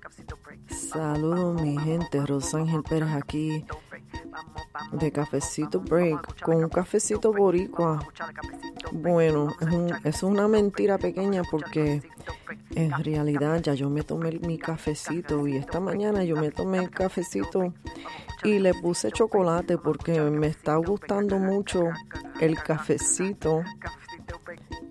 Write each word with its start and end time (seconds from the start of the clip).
Cafecito 0.00 0.38
Break. 0.44 0.60
Vamos, 0.68 0.88
Saludos 0.90 1.56
vamos, 1.56 1.62
mi 1.62 1.78
gente. 1.78 2.26
Rosángel 2.26 2.82
Pérez 2.82 3.08
aquí 3.14 3.64
de 4.92 5.12
Cafecito 5.12 5.80
Break 5.80 6.42
con 6.42 6.56
un 6.56 6.68
cafecito 6.68 7.32
boricua. 7.32 7.98
Bueno, 8.92 9.54
es, 9.60 9.68
un- 9.68 9.94
es 10.04 10.22
una 10.22 10.46
mentira 10.48 10.98
pequeña 10.98 11.42
porque 11.50 12.02
en 12.74 12.92
realidad 13.04 13.60
ya 13.62 13.74
yo 13.74 13.90
me 13.90 14.02
tomé 14.02 14.38
mi 14.40 14.58
cafecito 14.58 15.46
y 15.48 15.56
esta 15.56 15.80
mañana 15.80 16.22
yo 16.24 16.36
me 16.36 16.50
tomé 16.50 16.78
el 16.78 16.90
cafecito 16.90 17.74
y 18.44 18.58
le 18.60 18.72
puse 18.74 19.10
chocolate 19.10 19.78
porque 19.78 20.20
me 20.20 20.46
está 20.46 20.76
gustando 20.76 21.38
mucho 21.38 21.84
el 22.40 22.56
cafecito. 22.62 23.62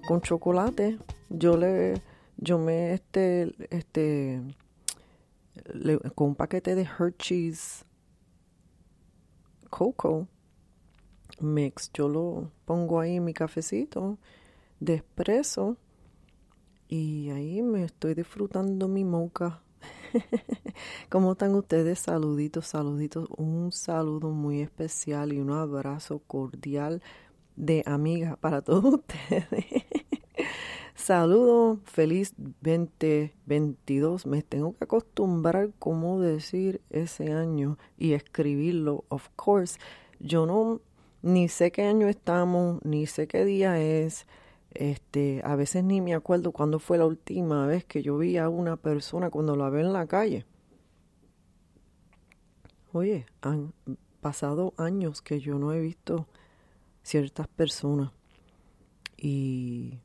Con 0.07 0.21
chocolate. 0.21 0.97
Yo 1.29 1.57
le, 1.57 2.01
yo 2.37 2.57
me 2.57 2.93
este, 2.93 3.53
este, 3.69 4.41
con 6.15 6.29
un 6.29 6.35
paquete 6.35 6.73
de 6.75 6.83
Hershey's 6.83 7.85
Cocoa 9.69 10.25
Mix, 11.39 11.91
yo 11.93 12.07
lo 12.07 12.51
pongo 12.65 12.99
ahí 12.99 13.17
en 13.17 13.25
mi 13.25 13.33
cafecito 13.33 14.17
de 14.79 15.03
y 16.87 17.29
ahí 17.29 17.61
me 17.61 17.83
estoy 17.83 18.13
disfrutando 18.13 18.87
mi 18.87 19.03
mocha. 19.03 19.61
¿Cómo 21.09 21.33
están 21.33 21.53
ustedes? 21.53 21.99
Saluditos, 21.99 22.67
saluditos. 22.67 23.27
Un 23.35 23.71
saludo 23.73 24.29
muy 24.29 24.61
especial 24.61 25.33
y 25.33 25.39
un 25.39 25.51
abrazo 25.51 26.19
cordial 26.25 27.01
de 27.57 27.83
amiga 27.85 28.37
para 28.37 28.61
todos 28.61 28.85
ustedes. 28.93 29.65
Saludos, 30.95 31.79
feliz 31.85 32.33
2022. 32.37 34.25
Me 34.25 34.41
tengo 34.41 34.73
que 34.73 34.85
acostumbrar 34.85 35.71
cómo 35.79 36.19
decir 36.21 36.81
ese 36.89 37.33
año 37.33 37.77
y 37.97 38.13
escribirlo, 38.13 39.03
of 39.09 39.27
course. 39.35 39.79
Yo 40.19 40.45
no 40.45 40.81
ni 41.21 41.49
sé 41.49 41.71
qué 41.71 41.83
año 41.83 42.07
estamos, 42.07 42.79
ni 42.83 43.05
sé 43.05 43.27
qué 43.27 43.45
día 43.45 43.79
es. 43.79 44.27
Este, 44.71 45.41
a 45.43 45.55
veces 45.55 45.83
ni 45.83 46.01
me 46.01 46.13
acuerdo 46.13 46.51
cuándo 46.51 46.79
fue 46.79 46.97
la 46.97 47.05
última 47.05 47.65
vez 47.65 47.85
que 47.85 48.03
yo 48.03 48.17
vi 48.17 48.37
a 48.37 48.49
una 48.49 48.77
persona 48.77 49.29
cuando 49.29 49.55
la 49.55 49.69
veo 49.69 49.85
en 49.85 49.93
la 49.93 50.07
calle. 50.07 50.45
Oye, 52.91 53.25
han 53.41 53.73
pasado 54.21 54.73
años 54.77 55.21
que 55.21 55.39
yo 55.39 55.57
no 55.57 55.73
he 55.73 55.79
visto 55.79 56.27
ciertas 57.07 57.47
personas 57.47 58.11
y 59.15 60.01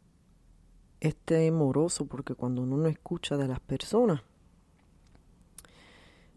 este 1.00 1.50
moroso 1.50 2.06
porque 2.06 2.37
cuando 2.37 2.62
uno 2.62 2.76
no 2.76 2.87
escucha 2.87 3.37
de 3.37 3.49
las 3.49 3.59
personas 3.59 4.22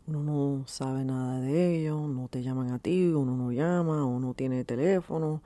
uno 0.07 0.23
no 0.23 0.67
sabe 0.67 1.05
nada 1.05 1.39
de 1.39 1.77
ellos, 1.77 2.09
no 2.09 2.27
te 2.29 2.41
llaman 2.41 2.71
a 2.71 2.79
ti, 2.79 3.05
uno 3.07 3.37
no 3.37 3.51
llama, 3.51 4.05
uno 4.05 4.33
tiene 4.33 4.63
teléfono. 4.63 5.41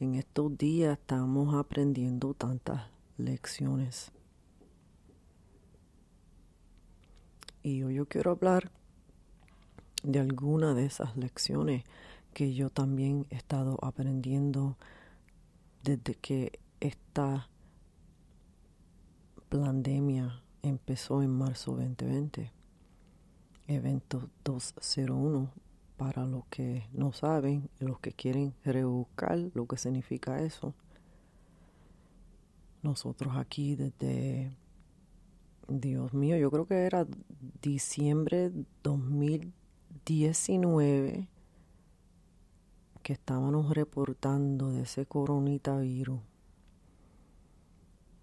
En 0.00 0.14
estos 0.16 0.56
días 0.58 0.98
estamos 0.98 1.54
aprendiendo 1.54 2.34
tantas 2.34 2.90
lecciones. 3.16 4.10
Y 7.62 7.82
hoy 7.84 7.94
yo 7.94 8.06
quiero 8.06 8.32
hablar 8.32 8.70
de 10.02 10.20
alguna 10.20 10.74
de 10.74 10.84
esas 10.84 11.16
lecciones 11.16 11.84
que 12.32 12.54
yo 12.54 12.70
también 12.70 13.26
he 13.30 13.36
estado 13.36 13.78
aprendiendo 13.82 14.76
desde 15.82 16.14
que 16.14 16.58
esta 16.80 17.48
pandemia 19.48 20.42
empezó 20.62 21.22
en 21.22 21.30
marzo 21.30 21.72
2020. 21.72 22.50
Evento 23.68 24.28
201 24.44 25.52
para 25.96 26.26
los 26.26 26.44
que 26.46 26.88
no 26.92 27.12
saben, 27.12 27.70
los 27.78 28.00
que 28.00 28.12
quieren 28.12 28.54
rebuscar 28.64 29.38
lo 29.54 29.66
que 29.66 29.76
significa 29.76 30.42
eso. 30.42 30.74
Nosotros 32.82 33.36
aquí 33.36 33.76
desde, 33.76 34.50
Dios 35.68 36.12
mío, 36.12 36.36
yo 36.36 36.50
creo 36.50 36.66
que 36.66 36.86
era 36.86 37.06
diciembre 37.60 38.50
2019 38.82 41.28
que 43.02 43.12
estábamos 43.12 43.74
reportando 43.74 44.70
de 44.70 44.82
ese 44.82 45.06
coronitavirus. 45.06 46.20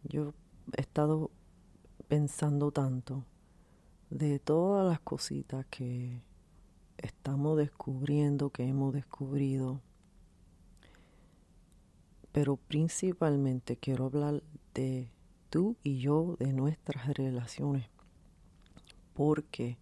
Yo 0.03 0.33
he 0.77 0.81
estado 0.81 1.31
pensando 2.07 2.71
tanto 2.71 3.25
de 4.09 4.39
todas 4.39 4.87
las 4.87 4.99
cositas 5.01 5.65
que 5.67 6.21
estamos 6.97 7.57
descubriendo, 7.57 8.49
que 8.49 8.63
hemos 8.63 8.93
descubrido, 8.93 9.81
pero 12.31 12.55
principalmente 12.55 13.77
quiero 13.77 14.05
hablar 14.05 14.41
de 14.73 15.11
tú 15.49 15.75
y 15.83 15.99
yo, 15.99 16.35
de 16.39 16.53
nuestras 16.53 17.07
relaciones, 17.13 17.89
porque 19.13 19.77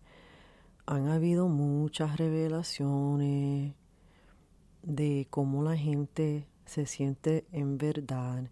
han 0.85 1.07
habido 1.07 1.47
muchas 1.47 2.17
revelaciones 2.17 3.75
de 4.87 5.27
cómo 5.29 5.63
la 5.63 5.75
gente 5.75 6.47
se 6.65 6.85
siente 6.85 7.45
en 7.51 7.77
verdad 7.77 8.49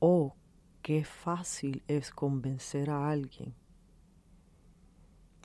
o 0.00 0.34
qué 0.82 1.04
fácil 1.04 1.84
es 1.86 2.10
convencer 2.10 2.90
a 2.90 3.08
alguien 3.08 3.54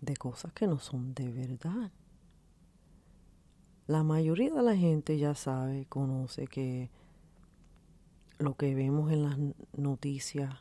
de 0.01 0.17
cosas 0.17 0.51
que 0.53 0.65
no 0.65 0.79
son 0.79 1.13
de 1.13 1.31
verdad. 1.31 1.91
La 3.85 4.01
mayoría 4.01 4.51
de 4.51 4.63
la 4.63 4.75
gente 4.75 5.19
ya 5.19 5.35
sabe, 5.35 5.85
conoce 5.85 6.47
que 6.47 6.89
lo 8.39 8.57
que 8.57 8.73
vemos 8.73 9.11
en 9.11 9.23
las 9.23 9.37
noticias 9.77 10.55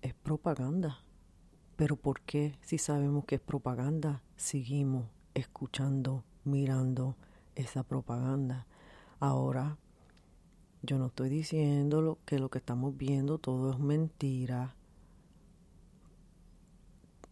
es 0.00 0.14
propaganda. 0.14 1.04
Pero 1.76 1.96
¿por 1.96 2.22
qué 2.22 2.56
si 2.62 2.78
sabemos 2.78 3.26
que 3.26 3.34
es 3.34 3.40
propaganda 3.42 4.22
seguimos 4.36 5.13
escuchando, 5.34 6.24
mirando 6.44 7.16
esa 7.54 7.82
propaganda? 7.82 8.66
Ahora, 9.20 9.78
yo 10.82 10.98
no 10.98 11.06
estoy 11.06 11.30
diciendo 11.30 12.02
lo, 12.02 12.18
que 12.26 12.38
lo 12.38 12.50
que 12.50 12.58
estamos 12.58 12.96
viendo 12.96 13.38
todo 13.38 13.72
es 13.72 13.78
mentira. 13.78 14.74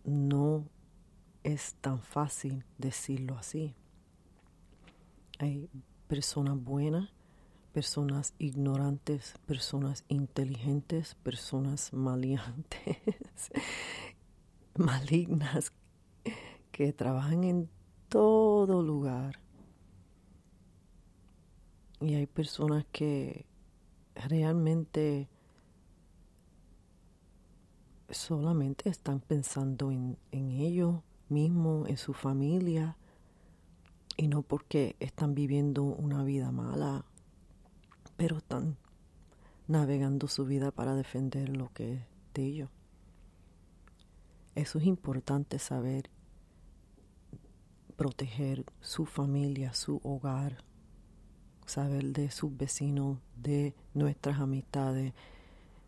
No 0.04 0.64
es 1.44 1.74
tan 1.80 2.00
fácil 2.00 2.64
decirlo 2.78 3.36
así. 3.36 3.74
Hay 5.38 5.68
personas 6.08 6.62
buenas, 6.62 7.10
personas 7.72 8.34
ignorantes, 8.38 9.34
personas 9.46 10.04
inteligentes, 10.08 11.14
personas 11.16 11.92
maleantes, 11.92 12.96
malignas, 14.76 15.72
que 16.70 16.92
trabajan 16.92 17.44
en 17.44 17.70
todo 18.12 18.82
lugar. 18.82 19.38
Y 22.02 22.14
hay 22.14 22.26
personas 22.26 22.84
que 22.92 23.46
realmente 24.14 25.30
solamente 28.10 28.90
están 28.90 29.20
pensando 29.20 29.90
en, 29.90 30.18
en 30.30 30.50
ellos 30.50 31.00
mismos, 31.30 31.88
en 31.88 31.96
su 31.96 32.12
familia, 32.12 32.98
y 34.18 34.28
no 34.28 34.42
porque 34.42 34.94
están 35.00 35.34
viviendo 35.34 35.82
una 35.82 36.22
vida 36.22 36.52
mala, 36.52 37.06
pero 38.18 38.36
están 38.36 38.76
navegando 39.68 40.28
su 40.28 40.44
vida 40.44 40.70
para 40.70 40.94
defender 40.94 41.56
lo 41.56 41.72
que 41.72 41.94
es 41.94 42.00
de 42.34 42.44
ellos. 42.44 42.70
Eso 44.54 44.78
es 44.78 44.84
importante 44.84 45.58
saber 45.58 46.10
proteger 48.02 48.64
su 48.80 49.06
familia, 49.06 49.74
su 49.74 50.00
hogar, 50.02 50.64
saber 51.66 52.06
de 52.06 52.32
sus 52.32 52.56
vecinos, 52.56 53.18
de 53.36 53.76
nuestras 53.94 54.40
amistades. 54.40 55.14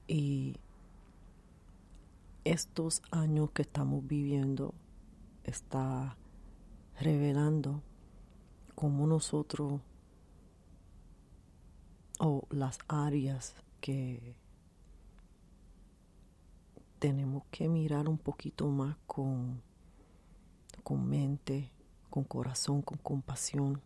Y 0.06 0.54
estos 2.44 3.02
años 3.10 3.50
que 3.50 3.62
estamos 3.62 4.06
viviendo 4.06 4.74
está 5.42 6.16
revelando 7.00 7.82
cómo 8.76 9.08
nosotros 9.08 9.80
o 12.20 12.46
las 12.48 12.78
áreas 12.86 13.56
que 13.80 14.36
tenemos 17.00 17.42
que 17.50 17.68
mirar 17.68 18.08
un 18.08 18.18
poquito 18.18 18.68
más 18.68 18.96
con, 19.04 19.60
con 20.84 21.08
mente, 21.08 21.73
con 22.14 22.22
corazón, 22.22 22.80
con 22.80 22.96
compasión. 22.98 23.82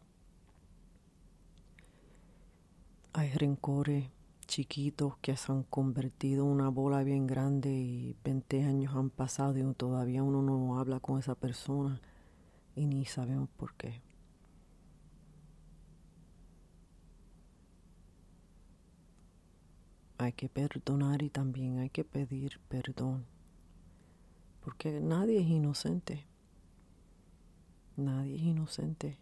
Hay 3.14 3.30
rencores 3.32 4.10
chiquitos 4.46 5.16
que 5.22 5.34
se 5.34 5.50
han 5.50 5.62
convertido 5.62 6.44
en 6.44 6.50
una 6.50 6.68
bola 6.68 7.02
bien 7.04 7.26
grande 7.26 7.70
y 7.70 8.14
20 8.24 8.64
años 8.64 8.94
han 8.94 9.08
pasado 9.08 9.56
y 9.56 9.72
todavía 9.72 10.22
uno 10.22 10.42
no 10.42 10.78
habla 10.78 11.00
con 11.00 11.18
esa 11.18 11.36
persona 11.36 12.02
y 12.76 12.84
ni 12.84 13.06
sabemos 13.06 13.48
por 13.56 13.72
qué. 13.76 14.02
Hay 20.18 20.34
que 20.34 20.50
perdonar 20.50 21.22
y 21.22 21.30
también 21.30 21.78
hay 21.78 21.88
que 21.88 22.04
pedir 22.04 22.60
perdón, 22.68 23.24
porque 24.60 25.00
nadie 25.00 25.40
es 25.40 25.46
inocente, 25.46 26.27
nadie 27.98 28.36
es 28.36 28.42
inocente. 28.42 29.18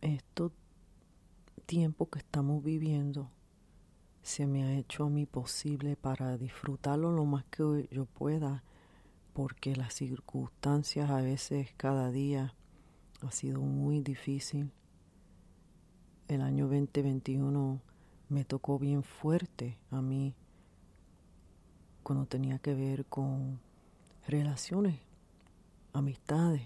Estos 0.00 0.52
tiempos 1.66 2.08
que 2.08 2.18
estamos 2.20 2.62
viviendo 2.62 3.30
se 4.22 4.46
me 4.46 4.64
ha 4.64 4.78
hecho 4.78 5.04
a 5.04 5.10
mí 5.10 5.26
posible 5.26 5.96
para 5.96 6.36
disfrutarlo 6.36 7.10
lo 7.12 7.24
más 7.24 7.44
que 7.46 7.88
yo 7.90 8.06
pueda 8.06 8.62
porque 9.32 9.74
las 9.76 9.94
circunstancias 9.94 11.10
a 11.10 11.20
veces 11.22 11.72
cada 11.76 12.10
día 12.10 12.54
ha 13.22 13.30
sido 13.30 13.60
muy 13.60 14.00
difícil. 14.00 14.72
El 16.28 16.42
año 16.42 16.68
2021 16.68 17.80
me 18.28 18.44
tocó 18.44 18.78
bien 18.78 19.02
fuerte 19.02 19.78
a 19.90 20.00
mí 20.00 20.34
cuando 22.02 22.26
tenía 22.26 22.58
que 22.58 22.74
ver 22.74 23.06
con 23.06 23.60
relaciones, 24.26 24.98
amistades, 25.92 26.62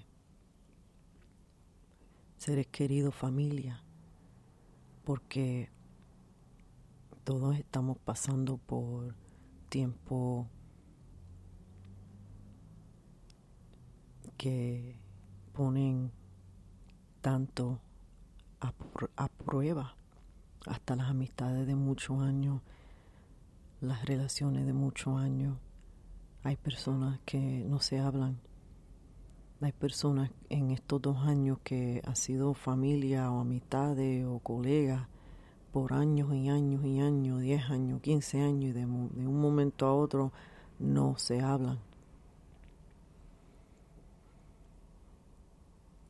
seres 2.36 2.66
queridos, 2.66 3.14
familia, 3.14 3.82
porque 5.04 5.70
todos 7.24 7.56
estamos 7.56 7.98
pasando 7.98 8.58
por 8.58 9.14
tiempo 9.68 10.46
que 14.36 14.96
ponen 15.54 16.12
tanto 17.22 17.80
a, 18.60 18.74
a, 19.16 19.28
prueba, 19.28 19.96
hasta 20.66 20.96
las 20.96 21.08
amistades 21.08 21.66
de 21.66 21.74
muchos 21.74 22.20
años, 22.20 22.60
las 23.80 24.04
relaciones 24.04 24.66
de 24.66 24.74
muchos 24.74 25.18
años. 25.18 25.56
Hay 26.42 26.56
personas 26.56 27.20
que 27.24 27.64
no 27.66 27.78
se 27.80 28.00
hablan. 28.00 28.38
Hay 29.64 29.72
personas 29.72 30.30
en 30.50 30.72
estos 30.72 31.00
dos 31.00 31.16
años 31.26 31.56
que 31.64 32.02
ha 32.04 32.14
sido 32.16 32.52
familia 32.52 33.30
o 33.30 33.40
amistades 33.40 34.26
o 34.26 34.38
colegas 34.38 35.08
por 35.72 35.94
años 35.94 36.34
y 36.34 36.50
años 36.50 36.84
y 36.84 37.00
años, 37.00 37.40
10 37.40 37.70
años, 37.70 38.02
15 38.02 38.42
años 38.42 38.64
y 38.64 38.72
de, 38.72 38.84
un 38.84 39.40
momento 39.40 39.86
a 39.86 39.94
otro 39.94 40.32
no 40.78 41.16
se 41.16 41.40
hablan. 41.40 41.78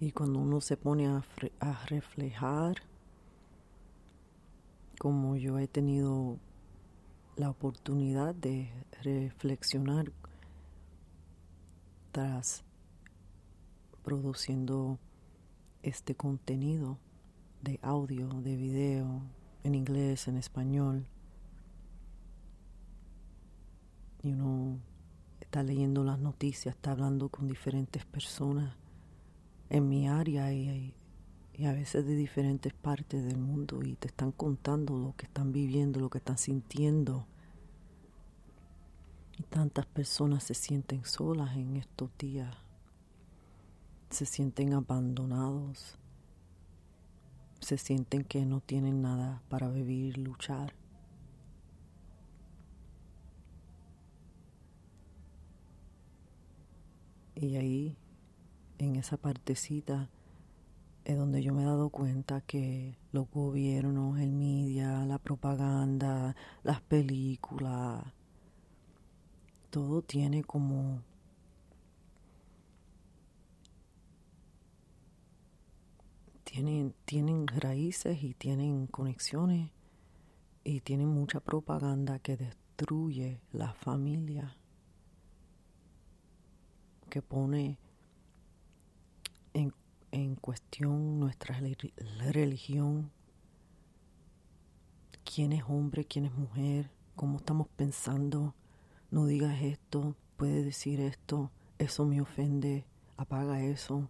Y 0.01 0.11
cuando 0.11 0.41
uno 0.41 0.61
se 0.61 0.77
pone 0.77 1.07
a, 1.07 1.23
a, 1.61 1.87
reflejar, 1.87 2.83
como 4.99 5.37
yo 5.37 5.61
he 5.61 5.69
tenido 5.69 6.39
la 7.37 7.51
oportunidad 7.51 8.35
de 8.35 8.69
reflexionar 9.01 10.11
tras 12.11 12.65
produciendo 14.05 14.99
este 15.83 16.15
contenido 16.15 16.99
de 17.63 17.81
audio, 17.83 18.29
de 18.29 18.57
video, 18.57 19.23
en 19.65 19.75
inglés, 19.75 20.29
en 20.29 20.37
español, 20.37 21.07
y 24.25 24.33
uno 24.33 24.79
está 25.39 25.63
leyendo 25.63 26.03
las 26.03 26.19
noticias, 26.19 26.75
está 26.75 26.93
hablando 26.93 27.29
con 27.29 27.47
diferentes 27.47 28.07
personas 28.07 28.75
en 29.69 29.89
mi 29.89 30.09
área 30.09 30.51
y, 30.53 30.95
a 31.65 31.73
veces 31.73 32.07
de 32.07 32.17
diferentes 32.17 32.73
partes 32.73 33.23
del 33.23 33.39
mundo 33.39 33.83
y 33.83 33.97
te 33.97 34.09
están 34.09 34.33
contando 34.33 34.99
lo 34.99 35.15
que 35.15 35.27
están 35.27 35.53
viviendo, 35.53 36.01
lo 36.01 36.09
que 36.09 36.19
están 36.19 36.39
sintiendo. 36.39 37.27
Y 39.39 39.43
tantas 39.45 39.87
personas 39.87 40.43
se 40.45 40.55
sienten 40.55 41.05
solas 41.05 41.57
en 41.57 41.77
estos 41.77 42.11
días, 42.19 42.57
se 44.15 44.27
sienten 44.27 44.73
abandonados, 44.73 45.99
se 47.61 47.77
sienten 47.79 48.23
que 48.23 48.47
no 48.47 48.61
tienen 48.61 49.03
nada 49.03 49.43
para 49.49 49.69
vivir 49.69 50.19
luchar. 50.19 50.73
Y 57.35 57.57
ahí 57.57 57.97
en 58.79 58.95
esa 58.95 59.17
partecita 59.17 60.09
es 61.05 61.19
donde 61.19 61.43
yo 61.43 61.53
me 61.53 61.63
he 61.63 61.67
dado 61.67 61.91
cuenta 61.91 62.41
que 62.41 62.97
los 63.11 63.29
gobiernos, 63.29 64.21
el 64.21 64.31
media, 64.31 65.05
la 65.07 65.19
propaganda, 65.19 66.37
las 66.63 66.81
películas, 66.83 68.05
todo 69.71 70.03
tiene 70.03 70.45
como 70.45 71.03
tienen, 76.55 76.95
tienen 77.05 77.49
raíces 77.49 78.23
y 78.23 78.33
tienen 78.33 78.87
conexiones 78.87 79.73
y 80.63 80.83
tienen 80.83 81.09
mucha 81.09 81.41
propaganda 81.41 82.21
que 82.21 82.37
destruye 82.37 83.41
la 83.51 83.73
familia, 83.73 84.57
que 87.11 87.23
pone 87.23 87.77
en, 89.53 89.75
en 90.13 90.37
cuestión 90.37 91.19
nuestra 91.19 91.59
religión, 91.59 93.11
quién 95.25 95.53
es 95.55 95.65
hombre, 95.67 96.05
quién 96.05 96.27
es 96.27 96.35
mujer, 96.35 96.89
cómo 97.17 97.39
estamos 97.39 97.67
pensando, 97.75 98.55
no 99.11 99.27
digas 99.27 99.61
esto, 99.61 100.15
puedes 100.37 100.65
decir 100.65 101.01
esto, 101.01 101.51
eso 101.79 102.07
me 102.07 102.21
ofende, 102.21 102.87
apaga 103.17 103.61
eso, 103.61 104.09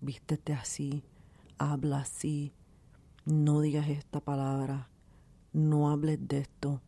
vístete 0.00 0.52
así, 0.52 1.02
habla 1.58 2.00
así, 2.00 2.52
no 3.24 3.60
digas 3.60 3.88
esta 3.88 4.20
palabra, 4.20 4.90
no 5.52 5.90
hables 5.90 6.18
de 6.26 6.38
esto, 6.38 6.80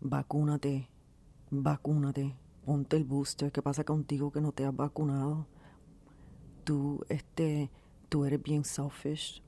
vacúnate, 0.00 0.88
vacúnate, 1.50 2.36
ponte 2.64 2.96
el 2.96 3.04
booster, 3.04 3.52
¿qué 3.52 3.62
pasa 3.62 3.84
contigo 3.84 4.32
que 4.32 4.40
no 4.40 4.52
te 4.52 4.64
has 4.64 4.74
vacunado? 4.74 5.46
tú, 6.64 7.04
este, 7.08 7.70
tú 8.08 8.24
eres 8.24 8.42
bien 8.42 8.64
selfish. 8.64 9.42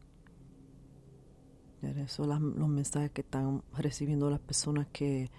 Eso 1.83 2.25
los 2.25 2.69
mensajes 2.69 3.11
que 3.11 3.21
están 3.21 3.63
recibiendo 3.77 4.31
las 4.31 4.41
personas 4.41 4.87
que 4.91 5.31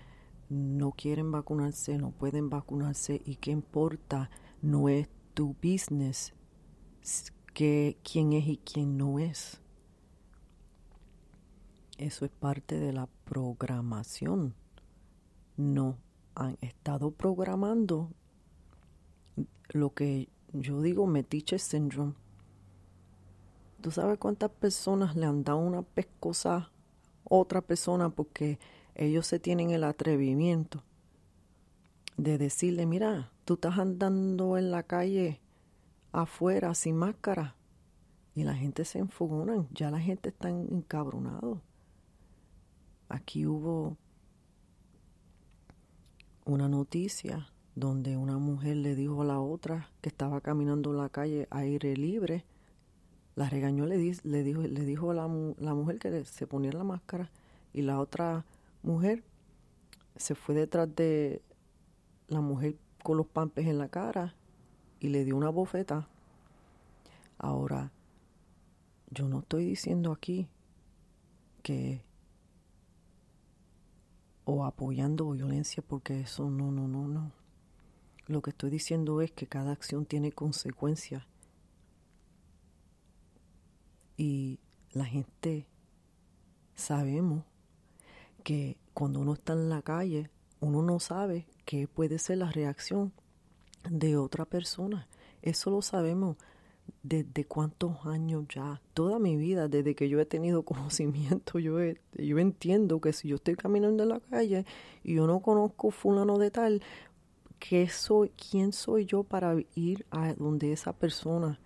no 0.47 0.91
quieren 0.91 1.31
vacunarse, 1.31 1.97
no 1.97 2.11
pueden 2.11 2.49
vacunarse 2.49 3.19
y 3.25 3.37
qué 3.37 3.49
importa, 3.49 4.29
no 4.61 4.87
es 4.87 5.09
tu 5.33 5.55
business 5.55 6.33
que 7.55 7.97
quién 8.03 8.33
es 8.33 8.45
y 8.47 8.57
quién 8.57 8.97
no 8.97 9.17
es. 9.17 9.61
Eso 11.97 12.25
es 12.25 12.31
parte 12.31 12.77
de 12.77 12.91
la 12.91 13.07
programación. 13.23 14.53
No 15.55 15.97
han 16.35 16.57
estado 16.59 17.11
programando 17.11 18.11
lo 19.69 19.93
que 19.93 20.27
yo 20.51 20.81
digo 20.81 21.07
metiche 21.07 21.57
syndrome. 21.57 22.13
¿Tú 23.79 23.89
sabes 23.89 24.19
cuántas 24.19 24.51
personas 24.51 25.15
le 25.15 25.25
han 25.25 25.45
dado 25.45 25.59
una 25.59 25.81
pescosa 25.81 26.55
a 26.57 26.71
otra 27.23 27.61
persona 27.61 28.09
porque 28.09 28.59
ellos 28.95 29.27
se 29.27 29.39
tienen 29.39 29.69
el 29.69 29.85
atrevimiento 29.85 30.83
de 32.17 32.37
decirle, 32.37 32.85
mira, 32.85 33.31
tú 33.45 33.53
estás 33.53 33.79
andando 33.79 34.57
en 34.57 34.71
la 34.71 34.83
calle 34.83 35.39
afuera 36.21 36.73
sin 36.73 36.95
máscara 36.95 37.55
y 38.33 38.43
la 38.43 38.55
gente 38.55 38.85
se 38.85 38.99
enfogona, 38.99 39.65
ya 39.71 39.91
la 39.91 39.99
gente 39.99 40.29
está 40.29 40.49
encabronado. 40.49 41.61
Aquí 43.09 43.45
hubo 43.45 43.97
una 46.45 46.69
noticia 46.69 47.47
donde 47.75 48.15
una 48.15 48.37
mujer 48.37 48.77
le 48.77 48.95
dijo 48.95 49.21
a 49.21 49.25
la 49.25 49.39
otra 49.39 49.89
que 50.01 50.09
estaba 50.09 50.39
caminando 50.39 50.91
en 50.91 50.97
la 50.97 51.09
calle 51.09 51.47
a 51.51 51.59
aire 51.59 51.97
libre, 51.97 52.45
la 53.35 53.49
regañó, 53.49 53.85
le, 53.85 53.97
le 54.23 54.43
dijo, 54.43 54.61
le 54.61 54.85
dijo 54.85 55.11
a 55.11 55.13
la, 55.13 55.27
la 55.57 55.73
mujer 55.73 55.99
que 55.99 56.23
se 56.23 56.47
ponía 56.47 56.71
la 56.71 56.85
máscara 56.85 57.29
y 57.73 57.81
la 57.81 57.99
otra 57.99 58.45
mujer 58.83 59.23
se 60.15 60.35
fue 60.35 60.55
detrás 60.55 60.93
de 60.95 61.41
la 62.29 62.39
mujer 62.39 62.77
con 63.03 63.17
los 63.17 63.27
pampes 63.27 63.67
en 63.67 63.77
la 63.77 63.89
cara 63.89 64.33
y 64.99 65.09
le 65.09 65.23
dio 65.23 65.35
una 65.35 65.49
bofeta. 65.49 66.07
Ahora, 67.37 67.91
yo 69.09 69.27
no 69.27 69.39
estoy 69.39 69.65
diciendo 69.65 70.11
aquí 70.11 70.47
que 71.61 72.03
o 74.45 74.63
apoyando 74.63 75.31
violencia 75.31 75.83
porque 75.85 76.21
eso 76.21 76.49
no, 76.49 76.71
no, 76.71 76.87
no, 76.87 77.07
no. 77.07 77.31
Lo 78.27 78.41
que 78.41 78.51
estoy 78.51 78.69
diciendo 78.69 79.21
es 79.21 79.31
que 79.31 79.47
cada 79.47 79.71
acción 79.71 80.05
tiene 80.05 80.31
consecuencias. 80.31 81.23
Y 84.17 84.59
la 84.91 85.05
gente 85.05 85.67
sabemos 86.75 87.43
que 88.43 88.77
cuando 88.93 89.19
uno 89.19 89.33
está 89.33 89.53
en 89.53 89.69
la 89.69 89.81
calle, 89.81 90.29
uno 90.59 90.81
no 90.81 90.99
sabe 90.99 91.47
qué 91.65 91.87
puede 91.87 92.17
ser 92.19 92.37
la 92.37 92.51
reacción 92.51 93.11
de 93.89 94.17
otra 94.17 94.45
persona. 94.45 95.07
Eso 95.41 95.69
lo 95.69 95.81
sabemos 95.81 96.37
desde 97.03 97.45
cuántos 97.45 98.05
años 98.05 98.45
ya, 98.53 98.81
toda 98.93 99.19
mi 99.19 99.37
vida, 99.37 99.67
desde 99.67 99.95
que 99.95 100.09
yo 100.09 100.19
he 100.19 100.25
tenido 100.25 100.63
conocimiento, 100.65 101.59
yo, 101.59 101.77
yo 102.13 102.39
entiendo 102.39 102.99
que 103.01 103.13
si 103.13 103.27
yo 103.27 103.35
estoy 103.35 103.55
caminando 103.55 104.03
en 104.03 104.09
la 104.09 104.19
calle 104.19 104.65
y 105.03 105.15
yo 105.15 105.27
no 105.27 105.39
conozco 105.39 105.91
fulano 105.91 106.37
de 106.37 106.51
tal, 106.51 106.81
¿qué 107.59 107.89
soy, 107.89 108.29
¿quién 108.29 108.73
soy 108.73 109.05
yo 109.05 109.23
para 109.23 109.55
ir 109.75 110.05
a 110.11 110.33
donde 110.33 110.71
esa 110.71 110.93
persona 110.93 111.59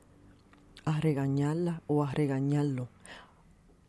a 0.86 1.00
regañarla 1.00 1.82
o 1.88 2.04
a 2.04 2.12
regañarlo? 2.12 2.90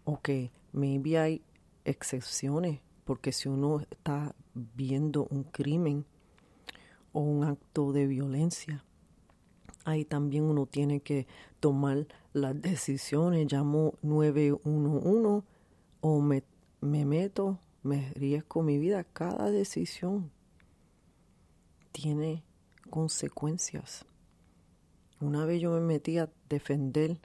Ok, 0.05 0.31
maybe 0.73 1.19
hay 1.19 1.43
excepciones, 1.85 2.81
porque 3.05 3.33
si 3.33 3.49
uno 3.49 3.81
está 3.81 4.35
viendo 4.55 5.27
un 5.31 5.45
crimen 5.45 6.05
o 7.13 7.21
un 7.21 7.45
acto 7.45 7.93
de 7.93 8.07
violencia, 8.07 8.85
ahí 9.85 10.05
también 10.05 10.45
uno 10.45 10.67
tiene 10.67 11.01
que 11.01 11.27
tomar 11.59 12.07
las 12.33 12.61
decisiones. 12.61 13.53
Llamo 13.53 13.95
911 14.03 15.47
o 16.01 16.21
me, 16.21 16.45
me 16.81 17.05
meto, 17.05 17.59
me 17.83 18.11
riesgo 18.15 18.63
mi 18.63 18.79
vida. 18.79 19.05
Cada 19.05 19.51
decisión 19.51 20.31
tiene 21.93 22.45
consecuencias. 22.89 24.05
Una 25.21 25.45
vez 25.45 25.61
yo 25.61 25.73
me 25.73 25.81
metí 25.81 26.19
a 26.19 26.31
defender 26.49 27.19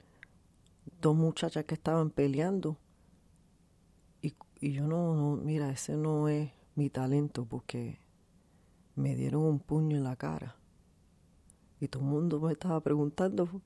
dos 1.00 1.16
muchachas 1.16 1.64
que 1.64 1.74
estaban 1.74 2.10
peleando 2.10 2.76
y, 4.22 4.34
y 4.60 4.72
yo 4.72 4.86
no, 4.86 5.14
no, 5.14 5.36
mira, 5.36 5.70
ese 5.70 5.96
no 5.96 6.28
es 6.28 6.50
mi 6.74 6.90
talento 6.90 7.46
porque 7.46 7.98
me 8.96 9.14
dieron 9.14 9.42
un 9.42 9.60
puño 9.60 9.96
en 9.96 10.04
la 10.04 10.16
cara 10.16 10.56
y 11.80 11.88
todo 11.88 12.02
el 12.02 12.08
mundo 12.08 12.40
me 12.40 12.52
estaba 12.52 12.80
preguntando 12.80 13.60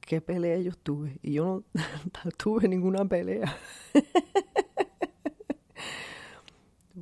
qué 0.00 0.20
pelea 0.20 0.58
yo 0.58 0.72
tuve. 0.74 1.18
Y 1.22 1.34
yo 1.34 1.62
no, 1.72 2.30
tuve 2.36 2.68
ninguna 2.68 3.04
pelea. 3.04 3.56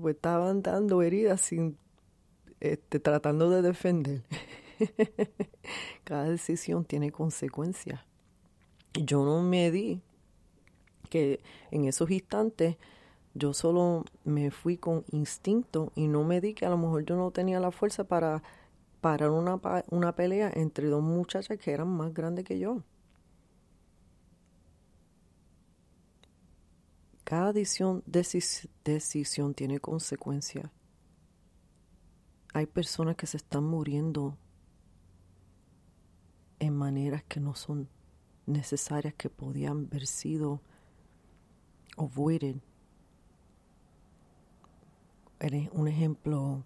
pues 0.01 0.15
estaban 0.15 0.63
dando 0.63 1.03
heridas 1.03 1.41
sin 1.41 1.77
este, 2.61 3.01
tratando 3.01 3.51
de 3.51 3.63
defender. 3.63 4.23
Cada 6.05 6.29
decisión 6.29 6.85
tiene 6.85 7.11
consecuencias. 7.11 8.01
Yo 8.93 9.25
no 9.25 9.43
me 9.43 9.71
di 9.71 10.03
que 11.09 11.41
en 11.71 11.87
esos 11.87 12.11
instantes 12.11 12.77
yo 13.35 13.55
solo 13.55 14.05
me 14.25 14.51
fui 14.51 14.77
con 14.77 15.05
instinto 15.13 15.93
y 15.95 16.09
no 16.09 16.25
me 16.25 16.41
di 16.41 16.55
que 16.55 16.67
a 16.67 16.71
lo 16.71 16.79
mejor 16.79 17.05
yo 17.05 17.17
no 17.17 17.31
tenía 17.31 17.61
la 17.61 17.71
fuerza 17.71 18.05
para 18.05 18.43
parar 19.01 19.31
una, 19.31 19.61
una 19.91 20.15
pelea 20.15 20.51
entre 20.55 20.89
dos 20.89 21.03
muchachas 21.03 21.59
que 21.59 21.73
eran 21.73 21.89
más 21.89 22.13
grandes 22.13 22.45
que 22.45 22.59
yo. 22.59 22.83
Cada 27.25 27.53
decisión, 27.53 28.03
decisión 28.85 29.53
tiene 29.53 29.81
consecuencias. 29.81 30.71
Hay 32.55 32.67
personas 32.67 33.17
que 33.17 33.27
se 33.27 33.37
están 33.37 33.65
muriendo 33.65 34.37
en 36.59 36.75
maneras 36.75 37.23
que 37.25 37.39
no 37.39 37.55
son 37.55 37.89
necesarias, 38.47 39.15
que 39.15 39.29
podían 39.29 39.87
haber 39.87 40.07
sido 40.07 40.63
avoided. 41.97 42.57
Un 45.73 45.89
ejemplo, 45.89 46.65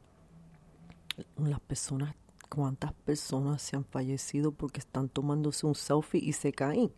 las 1.36 1.60
personas 1.60 2.14
cuántas 2.54 2.92
personas 2.92 3.62
se 3.62 3.76
han 3.76 3.84
fallecido 3.84 4.52
porque 4.52 4.80
están 4.80 5.08
tomándose 5.08 5.66
un 5.66 5.74
selfie 5.74 6.20
y 6.22 6.34
se 6.34 6.52
caen 6.52 6.92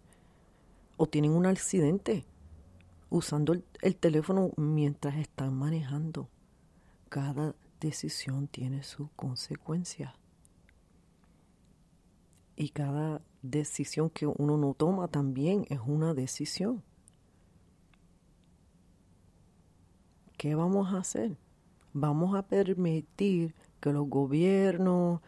o 0.96 1.06
tienen 1.06 1.30
un 1.30 1.46
accidente 1.46 2.24
usando 3.08 3.52
el, 3.52 3.96
teléfono 3.96 4.50
mientras 4.56 5.16
están 5.16 5.54
manejando. 5.54 6.28
Cada 7.08 7.54
decisión 7.80 8.48
tiene 8.48 8.82
su 8.82 9.10
consecuencia. 9.14 10.16
Y 12.56 12.70
cada 12.70 13.20
decisión 13.42 14.10
que 14.10 14.26
uno 14.26 14.56
no 14.56 14.74
toma 14.74 15.06
también 15.06 15.66
es 15.70 15.78
una 15.86 16.14
decisión. 16.14 16.82
¿Qué 20.36 20.56
vamos 20.56 20.92
a 20.92 20.98
hacer? 20.98 21.36
Vamos 21.96 22.34
a 22.34 22.42
permitir 22.42 23.54
que 23.80 23.92
los 23.92 24.08
gobiernos, 24.08 25.20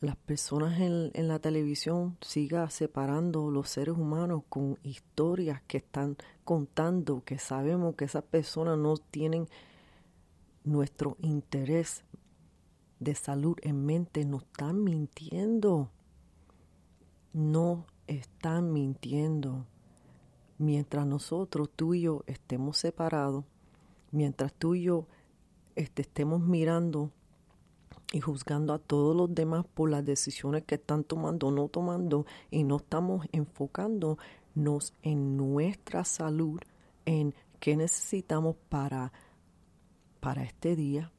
las 0.00 0.16
personas 0.16 0.80
en, 0.80 1.28
la 1.28 1.38
televisión 1.38 2.16
siga 2.20 2.68
separando 2.68 3.52
los 3.52 3.68
seres 3.68 3.96
humanos 3.96 4.42
con 4.48 4.76
historias 4.82 5.62
que 5.68 5.78
están 5.78 6.16
contando, 6.42 7.22
que 7.24 7.38
sabemos 7.38 7.94
que 7.94 8.06
esas 8.06 8.24
personas 8.24 8.76
no 8.76 8.96
tienen 8.96 9.48
nuestro 10.64 11.16
interés 11.20 12.02
de 12.98 13.14
salud 13.14 13.56
en 13.62 13.86
mente, 13.86 14.24
no 14.24 14.38
están 14.38 14.82
mintiendo, 14.82 15.92
no 17.32 17.86
están 18.08 18.72
mintiendo. 18.72 19.64
Mientras 20.58 21.06
nosotros, 21.06 21.70
tú 21.76 21.94
y 21.94 22.00
yo, 22.00 22.24
estemos 22.26 22.78
separados, 22.78 23.44
mientras 24.10 24.52
tú 24.52 24.74
y 24.74 24.82
yo 24.82 25.06
este, 25.76 26.02
estemos 26.02 26.40
mirando 26.40 27.10
y 28.12 28.20
juzgando 28.20 28.72
a 28.72 28.78
todos 28.78 29.14
los 29.14 29.34
demás 29.34 29.66
por 29.66 29.90
las 29.90 30.04
decisiones 30.04 30.64
que 30.64 30.76
están 30.76 31.04
tomando 31.04 31.48
o 31.48 31.50
no 31.50 31.68
tomando 31.68 32.26
y 32.50 32.64
no 32.64 32.76
estamos 32.76 33.26
enfocándonos 33.32 34.94
en 35.02 35.36
nuestra 35.36 36.04
salud, 36.04 36.60
en 37.04 37.34
qué 37.60 37.76
necesitamos 37.76 38.56
para, 38.68 39.12
para 40.20 40.44
este 40.44 40.76
día. 40.76 41.12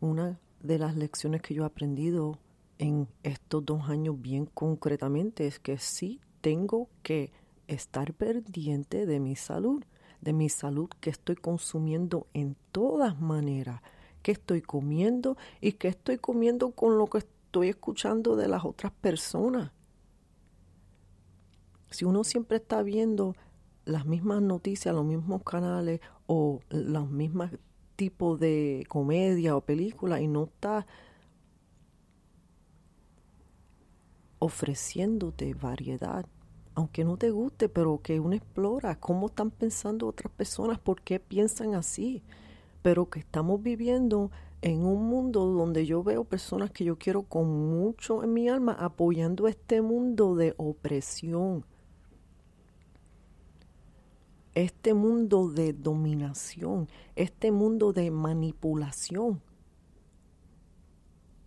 Una 0.00 0.40
de 0.60 0.78
las 0.78 0.96
lecciones 0.96 1.40
que 1.40 1.54
yo 1.54 1.62
he 1.62 1.66
aprendido 1.66 2.38
en 2.78 3.08
estos 3.22 3.64
dos 3.64 3.88
años 3.88 4.20
bien 4.20 4.46
concretamente 4.46 5.46
es 5.46 5.60
que 5.60 5.78
sí 5.78 6.20
tengo 6.40 6.88
que 7.02 7.32
estar 7.68 8.12
pendiente 8.14 9.06
de 9.06 9.20
mi 9.20 9.36
salud 9.36 9.84
de 10.24 10.32
mi 10.32 10.48
salud 10.48 10.88
que 11.00 11.10
estoy 11.10 11.36
consumiendo 11.36 12.26
en 12.32 12.56
todas 12.72 13.20
maneras, 13.20 13.82
que 14.22 14.32
estoy 14.32 14.62
comiendo 14.62 15.36
y 15.60 15.72
que 15.72 15.88
estoy 15.88 16.18
comiendo 16.18 16.70
con 16.70 16.98
lo 16.98 17.06
que 17.06 17.18
estoy 17.18 17.68
escuchando 17.68 18.34
de 18.34 18.48
las 18.48 18.64
otras 18.64 18.90
personas. 18.92 19.70
Si 21.90 22.04
uno 22.04 22.24
siempre 22.24 22.56
está 22.56 22.82
viendo 22.82 23.36
las 23.84 24.06
mismas 24.06 24.40
noticias, 24.40 24.94
los 24.94 25.04
mismos 25.04 25.42
canales 25.44 26.00
o 26.26 26.60
los 26.70 27.10
mismos 27.10 27.50
tipos 27.94 28.40
de 28.40 28.86
comedia 28.88 29.54
o 29.56 29.60
película 29.60 30.20
y 30.20 30.26
no 30.26 30.44
está 30.44 30.86
ofreciéndote 34.38 35.54
variedad, 35.54 36.26
aunque 36.74 37.04
no 37.04 37.16
te 37.16 37.30
guste, 37.30 37.68
pero 37.68 38.00
que 38.02 38.18
uno 38.20 38.34
explora 38.34 38.98
cómo 38.98 39.26
están 39.26 39.50
pensando 39.50 40.08
otras 40.08 40.32
personas, 40.32 40.78
por 40.78 41.02
qué 41.02 41.20
piensan 41.20 41.74
así, 41.74 42.22
pero 42.82 43.08
que 43.08 43.20
estamos 43.20 43.62
viviendo 43.62 44.30
en 44.60 44.84
un 44.84 45.06
mundo 45.06 45.44
donde 45.46 45.86
yo 45.86 46.02
veo 46.02 46.24
personas 46.24 46.70
que 46.70 46.84
yo 46.84 46.98
quiero 46.98 47.22
con 47.22 47.46
mucho 47.70 48.24
en 48.24 48.32
mi 48.32 48.48
alma 48.48 48.72
apoyando 48.72 49.46
este 49.46 49.82
mundo 49.82 50.34
de 50.34 50.54
opresión, 50.56 51.64
este 54.54 54.94
mundo 54.94 55.48
de 55.48 55.72
dominación, 55.72 56.88
este 57.14 57.52
mundo 57.52 57.92
de 57.92 58.10
manipulación, 58.10 59.42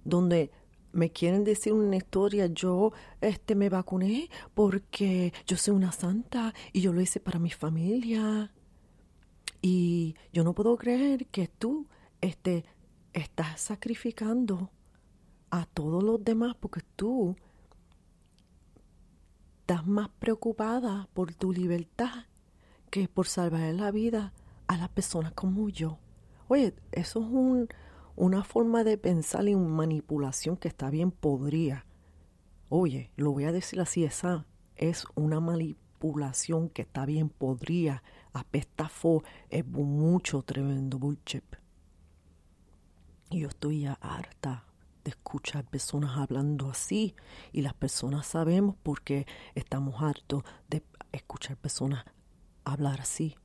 donde 0.03 0.51
me 0.97 1.11
quieren 1.11 1.43
decir 1.43 1.73
una 1.73 1.95
historia, 1.95 2.47
yo 2.47 2.91
este 3.21 3.53
me 3.53 3.69
vacuné 3.69 4.29
porque 4.55 5.31
yo 5.45 5.55
soy 5.55 5.75
una 5.75 5.91
santa 5.91 6.55
y 6.73 6.81
yo 6.81 6.91
lo 6.91 7.01
hice 7.01 7.19
para 7.19 7.37
mi 7.37 7.51
familia. 7.51 8.51
Y 9.61 10.15
yo 10.33 10.43
no 10.43 10.53
puedo 10.53 10.75
creer 10.75 11.27
que 11.27 11.47
tú 11.47 11.87
este, 12.19 12.65
estás 13.13 13.61
sacrificando 13.61 14.71
a 15.51 15.65
todos 15.67 16.03
los 16.03 16.23
demás 16.23 16.55
porque 16.59 16.81
tú 16.95 17.35
estás 19.59 19.85
más 19.85 20.09
preocupada 20.17 21.09
por 21.13 21.33
tu 21.35 21.53
libertad 21.53 22.25
que 22.89 23.07
por 23.07 23.27
salvar 23.27 23.73
la 23.75 23.91
vida 23.91 24.33
a 24.65 24.77
las 24.77 24.89
personas 24.89 25.33
como 25.33 25.69
yo. 25.69 25.99
Oye, 26.47 26.73
eso 26.91 27.19
es 27.19 27.27
un, 27.27 27.67
una 28.17 28.43
forma 28.43 28.83
de 28.83 28.97
pensar 28.97 29.47
y 29.47 29.55
manipulación 29.55 30.57
que 30.57 30.67
está 30.67 30.89
bien 30.89 31.11
podría. 31.11 31.85
Oye, 32.67 33.11
lo 33.15 33.31
voy 33.31 33.45
a 33.45 33.51
decir 33.51 33.79
así, 33.79 34.03
esa 34.03 34.45
es 34.75 35.05
una 35.13 35.39
manipulación 35.39 36.67
que 36.69 36.81
está 36.81 37.05
bien 37.05 37.29
podría, 37.29 38.03
apesta 38.33 38.89
es 39.49 39.65
mucho 39.65 40.41
tremendo 40.41 40.97
bullshit. 40.97 41.45
Yo 43.29 43.49
estoy 43.49 43.85
harta 43.85 44.65
de 45.03 45.11
escuchar 45.11 45.65
personas 45.65 46.17
hablando 46.17 46.71
así 46.71 47.15
y 47.51 47.61
las 47.61 47.75
personas 47.75 48.25
sabemos 48.25 48.75
porque 48.81 49.27
estamos 49.53 50.01
hartos 50.01 50.43
de 50.69 50.83
escuchar 51.11 51.55
personas 51.55 52.03
hablar 52.65 52.99
así, 52.99 53.35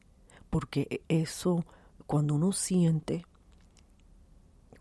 porque 0.48 1.02
eso, 1.08 1.66
cuando 2.06 2.36
uno 2.36 2.52
siente, 2.52 3.26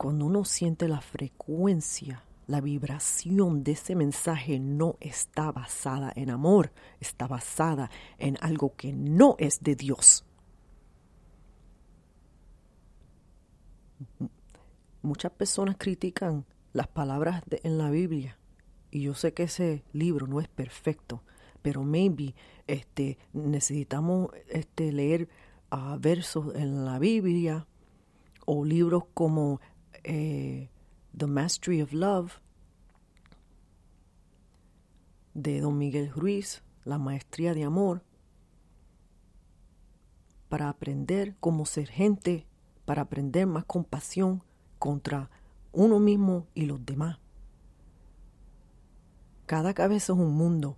cuando 0.01 0.25
uno 0.25 0.45
siente 0.45 0.87
la 0.87 0.99
frecuencia, 0.99 2.23
la 2.47 2.59
vibración 2.59 3.63
de 3.63 3.73
ese 3.73 3.95
mensaje 3.95 4.57
no 4.57 4.97
está 4.99 5.51
basada 5.51 6.11
en 6.15 6.31
amor, 6.31 6.71
está 6.99 7.27
basada 7.27 7.91
en 8.17 8.35
algo 8.41 8.75
que 8.75 8.93
no 8.93 9.35
es 9.37 9.61
de 9.61 9.75
Dios. 9.75 10.25
Muchas 15.03 15.33
personas 15.33 15.75
critican 15.77 16.45
las 16.73 16.87
palabras 16.87 17.43
en 17.61 17.77
la 17.77 17.91
Biblia 17.91 18.39
y 18.89 19.03
yo 19.03 19.13
sé 19.13 19.35
que 19.35 19.43
ese 19.43 19.83
libro 19.93 20.25
no 20.25 20.39
es 20.39 20.47
perfecto, 20.47 21.21
pero 21.61 21.83
maybe 21.83 22.33
este, 22.65 23.19
necesitamos 23.33 24.31
este, 24.49 24.91
leer 24.91 25.29
uh, 25.71 25.99
versos 25.99 26.55
en 26.55 26.85
la 26.85 26.97
Biblia 26.97 27.67
o 28.47 28.65
libros 28.65 29.03
como 29.13 29.61
eh, 30.03 30.69
The 31.17 31.27
Mastery 31.27 31.81
of 31.81 31.93
Love 31.93 32.33
de 35.33 35.61
Don 35.61 35.77
Miguel 35.77 36.11
Ruiz, 36.11 36.63
La 36.83 36.97
Maestría 36.97 37.53
de 37.53 37.63
Amor, 37.63 38.03
para 40.49 40.69
aprender 40.69 41.35
cómo 41.39 41.65
ser 41.65 41.87
gente, 41.87 42.45
para 42.85 43.03
aprender 43.03 43.47
más 43.47 43.63
compasión 43.65 44.43
contra 44.79 45.29
uno 45.71 45.99
mismo 45.99 46.47
y 46.53 46.65
los 46.65 46.85
demás. 46.85 47.19
Cada 49.45 49.73
cabeza 49.73 50.13
es 50.13 50.19
un 50.19 50.33
mundo 50.33 50.77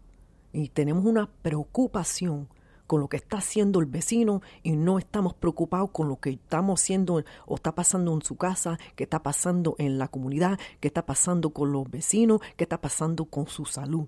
y 0.52 0.70
tenemos 0.70 1.06
una 1.06 1.32
preocupación 1.42 2.48
con 2.88 3.00
lo 3.02 3.10
que 3.10 3.18
está 3.18 3.38
haciendo 3.38 3.80
el 3.80 3.86
vecino 3.86 4.42
y 4.62 4.74
no 4.76 5.00
estamos 5.00 5.34
preocupados 5.34 5.92
con 5.92 6.08
lo 6.08 6.20
que 6.20 6.32
estamos 6.32 6.82
haciendo 6.82 7.24
o 7.46 7.56
está 7.56 7.76
pasando 7.76 8.14
en 8.14 8.22
su 8.22 8.36
casa, 8.36 8.78
que 8.96 9.04
está 9.04 9.24
pasando 9.24 9.76
en 9.78 9.98
la 9.98 10.08
comunidad, 10.08 10.60
que 10.80 10.88
está 10.88 11.06
pasando 11.06 11.52
con 11.52 11.72
los 11.72 11.90
vecinos, 11.90 12.42
que 12.58 12.66
está 12.66 12.82
pasando 12.82 13.26
con 13.26 13.48
su 13.48 13.66
salud. 13.66 14.08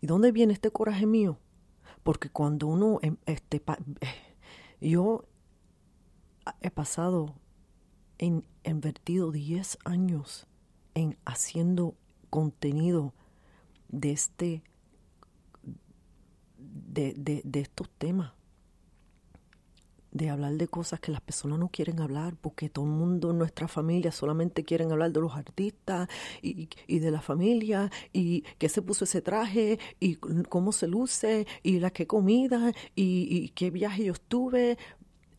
¿Y 0.00 0.06
dónde 0.06 0.32
viene 0.32 0.52
este 0.52 0.70
coraje 0.70 1.06
mío? 1.06 1.38
Porque 2.02 2.28
cuando 2.28 2.66
uno, 2.66 2.98
em, 3.02 3.16
este, 3.26 3.62
eh, 4.00 4.88
yo 4.88 5.24
he 6.60 6.70
pasado, 6.70 7.36
en 8.18 8.44
invertido 8.64 9.32
10 9.32 9.78
años 9.84 10.46
en 10.94 11.18
haciendo 11.24 11.96
contenido 12.30 13.14
de 13.88 14.12
este 14.12 14.62
de, 16.62 17.14
de, 17.16 17.42
de, 17.44 17.60
estos 17.60 17.88
temas. 17.98 18.32
De 20.10 20.28
hablar 20.28 20.52
de 20.54 20.68
cosas 20.68 21.00
que 21.00 21.10
las 21.10 21.22
personas 21.22 21.58
no 21.58 21.68
quieren 21.68 22.00
hablar 22.00 22.36
porque 22.36 22.68
todo 22.68 22.84
el 22.84 22.90
mundo 22.90 23.30
en 23.30 23.38
nuestra 23.38 23.66
familia 23.66 24.12
solamente 24.12 24.62
quieren 24.62 24.92
hablar 24.92 25.10
de 25.10 25.20
los 25.20 25.34
artistas 25.34 26.08
y, 26.42 26.68
y 26.86 26.98
de 26.98 27.10
la 27.10 27.22
familia 27.22 27.90
y 28.12 28.42
que 28.58 28.68
se 28.68 28.82
puso 28.82 29.04
ese 29.04 29.22
traje 29.22 29.78
y 30.00 30.16
cómo 30.16 30.72
se 30.72 30.86
luce 30.86 31.46
y 31.62 31.80
la 31.80 31.90
que 31.90 32.06
comida 32.06 32.72
y, 32.94 33.26
y 33.30 33.48
qué 33.50 33.70
viaje 33.70 34.04
yo 34.04 34.12
estuve. 34.12 34.76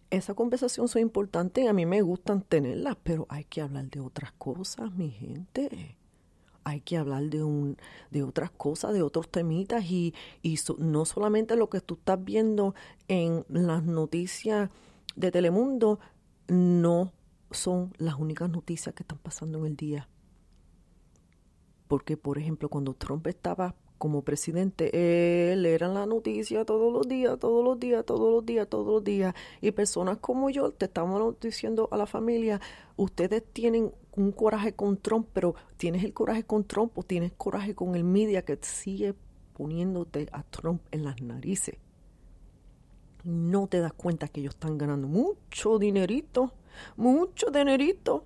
Esa 0.09 0.33
conversación 0.33 0.88
son 0.88 1.03
importantes, 1.03 1.67
a 1.67 1.73
mí 1.73 1.86
me 1.86 2.01
gustan 2.01 2.41
tenerlas, 2.41 2.97
pero 3.03 3.27
hay 3.29 3.43
que 3.45 3.62
hablar 3.62 3.89
de 3.91 3.99
otras 3.99 4.31
cosas, 4.33 4.91
mi 4.93 5.12
gente 5.12 5.97
hay 6.63 6.82
que 6.82 6.97
hablar 6.97 7.23
de, 7.23 7.43
un, 7.43 7.78
de 8.12 8.23
otras 8.23 8.52
cosas, 8.52 8.93
de 8.93 9.02
otros 9.02 9.30
temitas 9.30 9.86
y, 9.86 10.13
y 10.41 10.58
no 10.78 11.06
solamente 11.06 11.56
lo 11.56 11.69
que 11.69 11.82
tú 11.82 11.95
estás 11.95 12.23
viendo 12.23 12.76
en 13.08 13.45
las 13.49 13.84
noticias 13.84 14.69
de 15.15 15.32
Telemundo, 15.32 15.99
no 16.47 17.13
son 17.52 17.93
las 17.97 18.15
únicas 18.15 18.49
noticias 18.49 18.93
que 18.95 19.04
están 19.04 19.19
pasando 19.19 19.60
en 19.60 19.65
el 19.65 19.76
día. 19.76 20.10
Porque, 21.88 22.17
por 22.17 22.38
ejemplo, 22.38 22.69
cuando 22.69 22.93
Trump 22.93 23.28
estaba 23.28 23.76
como 23.97 24.23
presidente, 24.23 25.54
él 25.54 25.65
era 25.65 25.88
la 25.88 26.06
noticia 26.06 26.65
todos 26.65 26.91
los 26.91 27.08
días, 27.08 27.39
todos 27.39 27.63
los 27.63 27.80
días, 27.80 28.06
todos 28.06 28.34
los 28.34 28.45
días, 28.45 28.67
todos 28.67 28.88
los 28.88 29.04
días. 29.04 29.34
Y 29.62 29.71
personas 29.71 30.17
como 30.17 30.49
yo 30.49 30.71
te 30.71 30.86
estamos 30.86 31.39
diciendo 31.39 31.88
a 31.91 31.97
la 31.97 32.06
familia, 32.06 32.60
ustedes 32.97 33.43
tienen 33.54 33.93
un 34.15 34.32
coraje 34.32 34.73
con 34.73 34.97
Trump, 34.97 35.28
pero 35.34 35.56
tienes 35.78 36.04
el 36.04 36.13
coraje 36.13 36.43
con 36.43 36.63
Trump 36.65 36.97
o 36.97 37.04
tienes 37.04 37.32
coraje 37.34 37.76
con 37.76 37.95
el 37.95 38.04
media 38.04 38.43
que 38.43 38.58
sigue 38.62 39.15
poniéndote 39.54 40.28
a 40.32 40.43
Trump 40.43 40.82
en 40.91 41.04
las 41.04 41.21
narices. 41.21 41.78
No 43.23 43.67
te 43.67 43.80
das 43.80 43.93
cuenta 43.93 44.28
que 44.28 44.41
ellos 44.41 44.54
están 44.54 44.78
ganando 44.78 45.08
mucho 45.08 45.80
dinerito, 45.80 46.54
mucho 46.97 47.52
dinerito. 47.52 48.26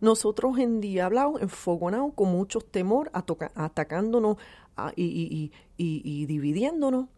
Nosotros 0.00 0.58
en 0.58 0.80
Diablao, 0.80 1.38
enfogonados, 1.38 2.14
con 2.14 2.30
mucho 2.30 2.60
temor, 2.60 3.10
atacándonos 3.12 4.38
y, 4.96 5.04
y, 5.04 5.52
y, 5.76 6.02
y 6.04 6.26
dividiéndonos, 6.26 7.08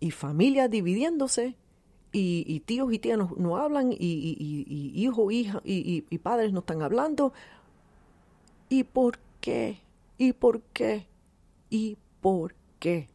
y 0.00 0.10
familias 0.10 0.70
dividiéndose, 0.70 1.56
y, 2.12 2.60
tíos 2.60 2.92
y 2.92 2.98
tías 2.98 3.18
no, 3.18 3.56
hablan, 3.56 3.92
y, 3.92 4.92
hijos 4.94 5.32
hija, 5.32 5.60
y, 5.64 6.18
padres 6.18 6.52
no 6.52 6.60
están 6.60 6.82
hablando. 6.82 7.32
¿Y 8.68 8.84
por 8.84 9.18
qué? 9.40 9.80
¿Y 10.18 10.32
por 10.32 10.62
qué? 10.62 11.06
¿Y 11.70 11.96
por 12.20 12.54
qué? 12.78 13.08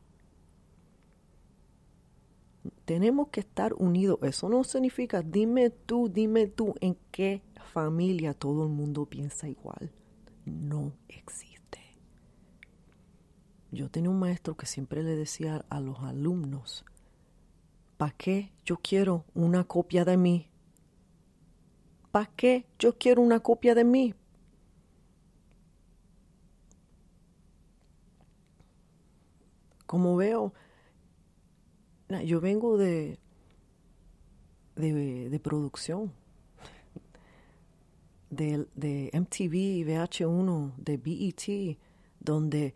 Tenemos 2.85 3.29
que 3.29 3.41
estar 3.41 3.73
unidos. 3.73 4.19
Eso 4.21 4.49
no 4.49 4.63
significa, 4.63 5.21
dime 5.21 5.69
tú, 5.69 6.09
dime 6.09 6.47
tú, 6.47 6.75
en 6.81 6.97
qué 7.11 7.41
familia 7.73 8.33
todo 8.33 8.63
el 8.63 8.69
mundo 8.69 9.05
piensa 9.05 9.47
igual. 9.49 9.91
No 10.45 10.93
existe. 11.07 11.79
Yo 13.71 13.89
tenía 13.89 14.09
un 14.09 14.19
maestro 14.19 14.55
que 14.55 14.65
siempre 14.65 15.03
le 15.03 15.15
decía 15.15 15.65
a 15.69 15.81
los 15.81 15.99
alumnos, 15.99 16.85
¿Para 17.97 18.11
qué 18.11 18.51
yo 18.65 18.77
quiero 18.77 19.25
una 19.33 19.63
copia 19.63 20.03
de 20.03 20.17
mí? 20.17 20.49
¿Para 22.11 22.29
qué 22.35 22.65
yo 22.77 22.97
quiero 22.97 23.21
una 23.21 23.39
copia 23.39 23.73
de 23.73 23.83
mí? 23.85 24.13
Como 29.85 30.15
veo, 30.17 30.53
yo 32.25 32.41
vengo 32.41 32.77
de, 32.77 33.19
de, 34.75 35.39
producción, 35.41 36.11
de, 38.29 38.67
de 38.75 39.09
MTV, 39.13 39.85
VH1, 39.85 40.75
de 40.77 40.97
BET, 40.97 41.77
donde 42.19 42.73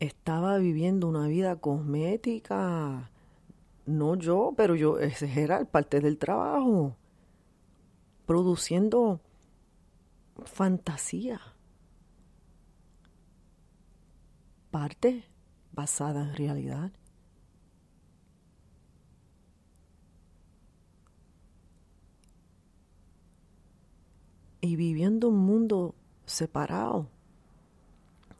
estaba 0.00 0.58
viviendo 0.58 1.08
una 1.08 1.28
vida 1.28 1.54
cosmética 1.56 3.11
no 3.86 4.16
yo, 4.16 4.54
pero 4.56 4.74
yo, 4.74 4.98
ese 4.98 5.42
era 5.42 5.64
parte 5.64 6.00
del 6.00 6.18
trabajo, 6.18 6.96
produciendo 8.26 9.20
fantasía, 10.44 11.40
parte 14.70 15.24
basada 15.72 16.22
en 16.22 16.34
realidad. 16.34 16.92
Y 24.64 24.76
viviendo 24.76 25.28
un 25.28 25.38
mundo 25.38 25.96
separado, 26.24 27.08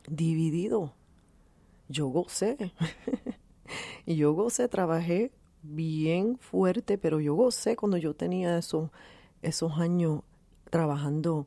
dividido, 0.08 0.94
yo 1.88 2.06
gocé. 2.06 2.72
y 4.06 4.16
yo 4.16 4.32
gocé, 4.32 4.68
trabajé 4.68 5.32
bien 5.62 6.38
fuerte, 6.38 6.98
pero 6.98 7.20
yo 7.20 7.34
gocé 7.34 7.76
cuando 7.76 7.96
yo 7.96 8.14
tenía 8.14 8.58
esos, 8.58 8.90
esos 9.42 9.78
años 9.78 10.22
trabajando 10.70 11.46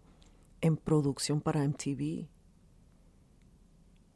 en 0.62 0.78
producción 0.78 1.42
para 1.42 1.64
MTV. 1.64 2.28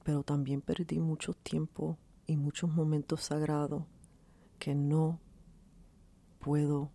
Pero 0.04 0.24
también 0.24 0.62
perdí 0.62 1.00
mucho 1.00 1.34
tiempo 1.34 1.98
y 2.26 2.38
muchos 2.38 2.72
momentos 2.72 3.24
sagrados 3.24 3.84
que 4.58 4.76
no 4.76 5.20
puedo 6.40 6.92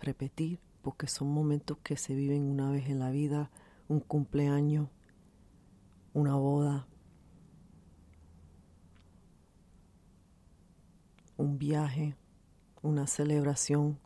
repetir 0.00 0.60
porque 0.82 1.06
son 1.06 1.28
momentos 1.28 1.78
que 1.82 1.96
se 1.96 2.14
viven 2.14 2.42
una 2.42 2.70
vez 2.70 2.88
en 2.88 2.98
la 2.98 3.10
vida, 3.10 3.50
un 3.88 4.00
cumpleaños, 4.00 4.88
una 6.14 6.34
boda, 6.36 6.86
un 11.40 11.58
viaje, 11.58 12.14
una 12.82 13.06
celebración 13.06 13.98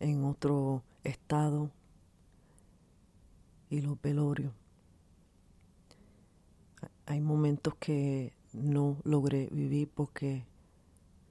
en 0.00 0.24
otro 0.24 0.82
estado 1.04 1.70
y 3.70 3.80
los 3.80 4.00
velorios. 4.02 4.52
Hay 7.06 7.20
momentos 7.20 7.74
que 7.76 8.32
no 8.52 8.96
logré 9.04 9.48
vivir 9.52 9.88
porque 9.94 10.44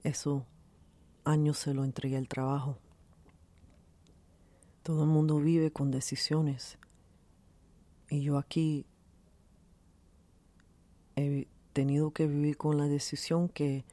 esos 0.04 0.43
años 1.26 1.58
se 1.58 1.74
lo 1.74 1.84
entregué 1.84 2.15
al 2.15 2.30
trabajo. 2.30 2.78
Todo 4.84 5.04
el 5.04 5.10
mundo 5.10 5.39
vive 5.39 5.69
con 5.69 5.91
decisiones 5.91 6.78
y 8.10 8.21
yo 8.21 8.38
aquí 8.38 8.86
he 11.17 11.50
tenido 11.74 12.12
que 12.12 12.26
vivir 12.26 12.56
con 12.56 12.78
la 12.78 12.86
decisión 12.86 13.50
que 13.50 13.84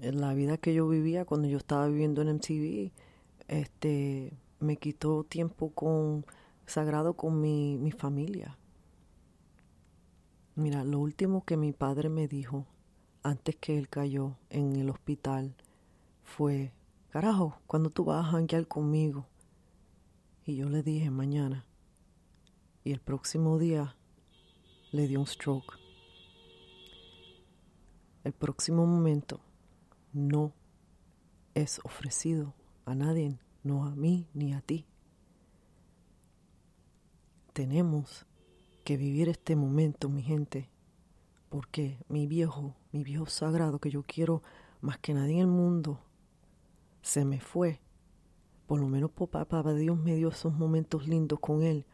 la 0.00 0.34
vida 0.34 0.58
que 0.58 0.74
yo 0.74 0.88
vivía 0.88 1.24
cuando 1.24 1.48
yo 1.48 1.58
estaba 1.58 1.86
viviendo 1.86 2.22
en 2.22 2.36
MTV, 2.36 2.92
este, 3.48 4.32
me 4.60 4.76
quitó 4.76 5.24
tiempo 5.24 5.70
con 5.70 6.26
sagrado 6.66 7.14
con 7.14 7.40
mi, 7.40 7.78
mi 7.78 7.92
familia. 7.92 8.58
Mira, 10.56 10.84
lo 10.84 11.00
último 11.00 11.44
que 11.44 11.56
mi 11.56 11.72
padre 11.72 12.08
me 12.08 12.28
dijo 12.28 12.66
antes 13.22 13.56
que 13.56 13.78
él 13.78 13.88
cayó 13.88 14.36
en 14.50 14.76
el 14.76 14.90
hospital 14.90 15.54
fue, 16.22 16.72
carajo, 17.10 17.58
cuando 17.66 17.90
tú 17.90 18.04
vas 18.04 18.24
a 18.26 18.30
janguear 18.30 18.66
conmigo. 18.66 19.26
Y 20.44 20.56
yo 20.56 20.68
le 20.68 20.82
dije 20.82 21.10
mañana. 21.10 21.64
Y 22.84 22.92
el 22.92 23.00
próximo 23.00 23.58
día 23.58 23.96
le 24.92 25.08
dio 25.08 25.20
un 25.20 25.26
stroke. 25.26 25.78
El 28.24 28.32
próximo 28.32 28.86
momento 28.86 29.40
no 30.14 30.54
es 31.54 31.80
ofrecido 31.84 32.54
a 32.86 32.94
nadie, 32.94 33.38
no 33.62 33.84
a 33.84 33.94
mí 33.94 34.28
ni 34.32 34.54
a 34.54 34.60
ti. 34.60 34.86
Tenemos 37.52 38.24
que 38.84 38.96
vivir 38.96 39.28
este 39.28 39.56
momento, 39.56 40.08
mi 40.08 40.22
gente, 40.22 40.70
porque 41.48 41.98
mi 42.08 42.26
viejo, 42.26 42.74
mi 42.92 43.02
viejo 43.04 43.26
sagrado 43.26 43.80
que 43.80 43.90
yo 43.90 44.04
quiero 44.04 44.42
más 44.80 44.98
que 44.98 45.14
nadie 45.14 45.34
en 45.34 45.40
el 45.40 45.46
mundo, 45.48 46.00
se 47.02 47.24
me 47.24 47.40
fue. 47.40 47.80
Por 48.66 48.80
lo 48.80 48.88
menos 48.88 49.10
papá, 49.10 49.74
Dios 49.74 49.98
me 49.98 50.14
dio 50.14 50.28
esos 50.28 50.54
momentos 50.54 51.06
lindos 51.08 51.40
con 51.40 51.62
él. 51.62 51.86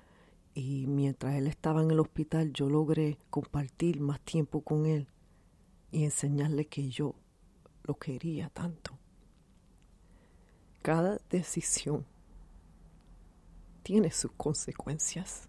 Y 0.54 0.86
mientras 0.86 1.34
él 1.36 1.46
estaba 1.46 1.82
en 1.82 1.90
el 1.90 2.00
hospital, 2.00 2.52
yo 2.52 2.68
logré 2.68 3.18
compartir 3.30 4.00
más 4.00 4.20
tiempo 4.20 4.62
con 4.62 4.86
él 4.86 5.08
y 5.90 6.04
enseñarle 6.04 6.66
que 6.66 6.88
yo 6.88 7.14
lo 7.84 7.98
quería 7.98 8.48
tanto. 8.50 8.98
Cada 10.82 11.18
decisión 11.28 12.06
tiene 13.82 14.10
sus 14.10 14.32
consecuencias. 14.32 15.48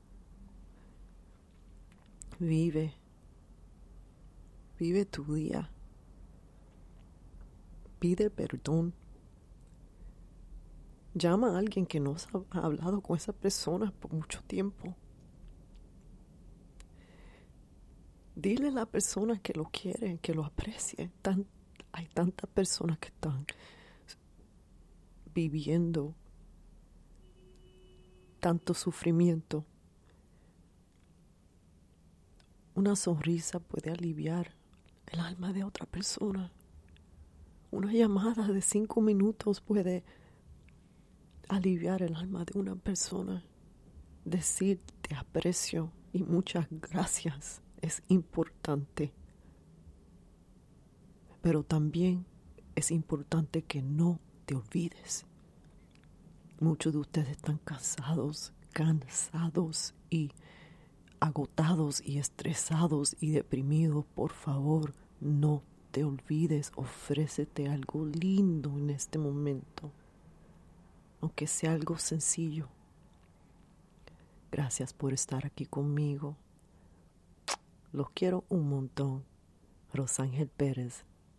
Vive, 2.39 2.93
vive 4.79 5.05
tu 5.05 5.35
día. 5.35 5.69
Pide 7.99 8.29
perdón. 8.29 8.93
Llama 11.13 11.55
a 11.55 11.59
alguien 11.59 11.85
que 11.85 11.99
no 11.99 12.15
ha 12.51 12.59
hablado 12.59 13.01
con 13.01 13.15
esa 13.15 13.33
persona 13.33 13.91
por 13.91 14.13
mucho 14.13 14.41
tiempo. 14.47 14.95
Dile 18.35 18.69
a 18.69 18.71
la 18.71 18.85
persona 18.85 19.37
que 19.39 19.53
lo 19.53 19.65
quiere, 19.65 20.17
que 20.19 20.33
lo 20.33 20.45
aprecie. 20.45 21.11
Tan, 21.21 21.45
hay 21.93 22.07
tantas 22.07 22.49
personas 22.49 22.97
que 22.99 23.07
están 23.09 23.45
viviendo 25.33 26.15
tanto 28.39 28.73
sufrimiento. 28.73 29.65
Una 32.73 32.95
sonrisa 32.95 33.59
puede 33.59 33.91
aliviar 33.91 34.55
el 35.07 35.19
alma 35.19 35.53
de 35.53 35.63
otra 35.63 35.85
persona. 35.85 36.51
Una 37.69 37.93
llamada 37.93 38.47
de 38.47 38.61
cinco 38.61 39.01
minutos 39.01 39.61
puede 39.61 40.03
aliviar 41.47 42.01
el 42.01 42.15
alma 42.15 42.43
de 42.45 42.57
una 42.59 42.75
persona. 42.75 43.43
Decir 44.25 44.79
te 45.01 45.15
aprecio 45.15 45.91
y 46.13 46.23
muchas 46.23 46.67
gracias 46.69 47.61
es 47.81 48.03
importante. 48.07 49.13
Pero 51.41 51.63
también 51.63 52.25
es 52.75 52.91
importante 52.91 53.63
que 53.63 53.81
no 53.81 54.19
te 54.45 54.55
olvides. 54.55 55.25
Muchos 56.59 56.93
de 56.93 56.99
ustedes 56.99 57.29
están 57.29 57.57
cansados, 57.57 58.53
cansados 58.71 59.93
y 60.09 60.31
agotados 61.19 62.01
y 62.05 62.19
estresados 62.19 63.15
y 63.19 63.31
deprimidos. 63.31 64.05
Por 64.13 64.31
favor, 64.31 64.93
no 65.19 65.63
te 65.91 66.03
olvides, 66.03 66.71
ofrécete 66.75 67.67
algo 67.67 68.05
lindo 68.05 68.77
en 68.77 68.89
este 68.91 69.17
momento, 69.17 69.91
aunque 71.19 71.47
sea 71.47 71.73
algo 71.73 71.97
sencillo. 71.97 72.69
Gracias 74.51 74.93
por 74.93 75.13
estar 75.13 75.45
aquí 75.45 75.65
conmigo. 75.65 76.35
Los 77.93 78.09
quiero 78.11 78.43
un 78.49 78.69
montón. 78.69 79.23
Rosángel 79.93 80.47
Pérez 80.47 81.05